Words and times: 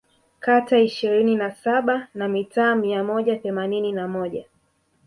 kata 0.39 0.79
ishirini 0.79 1.35
na 1.35 1.51
saba 1.51 2.07
na 2.13 2.27
mitaa 2.27 2.75
mia 2.75 3.03
moja 3.03 3.37
themanini 3.37 3.91
na 3.91 4.07
moja 4.07 4.45